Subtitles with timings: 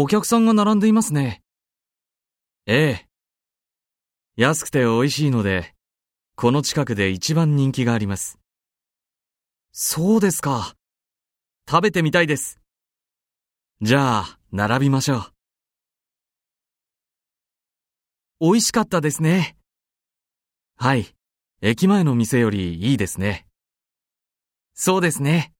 [0.00, 1.42] お客さんが並んでいますね。
[2.66, 3.08] ええ。
[4.36, 5.74] 安くて美味しいので、
[6.36, 8.38] この近くで一番人気があります。
[9.72, 10.76] そうですか。
[11.68, 12.60] 食べてみたいです。
[13.80, 15.32] じゃあ、並びましょう。
[18.38, 19.56] 美味しかったですね。
[20.76, 21.12] はい。
[21.60, 23.48] 駅前の店よりいいですね。
[24.74, 25.52] そうですね。